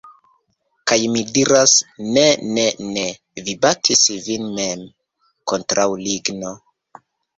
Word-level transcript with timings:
Kaj 0.91 0.95
mi 1.15 1.21
diras: 1.35 1.75
"Ne 2.15 2.23
ne 2.57 2.65
ne! 2.95 3.03
Vi 3.49 3.55
batis 3.67 4.03
vin 4.29 4.49
mem! 4.57 4.89
Kontraŭ 5.53 5.87
ligno." 6.09 6.57